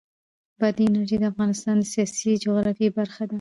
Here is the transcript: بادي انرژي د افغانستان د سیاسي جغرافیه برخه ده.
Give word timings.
بادي 0.59 0.83
انرژي 0.87 1.17
د 1.19 1.23
افغانستان 1.33 1.75
د 1.79 1.83
سیاسي 1.93 2.31
جغرافیه 2.43 2.89
برخه 2.99 3.23
ده. 3.25 3.29